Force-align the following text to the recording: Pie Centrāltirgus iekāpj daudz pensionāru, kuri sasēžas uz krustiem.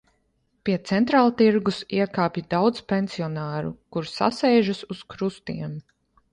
Pie 0.69 0.77
Centrāltirgus 0.91 1.81
iekāpj 1.99 2.43
daudz 2.55 2.83
pensionāru, 2.95 3.73
kuri 3.97 4.13
sasēžas 4.17 4.85
uz 4.97 5.07
krustiem. 5.15 5.81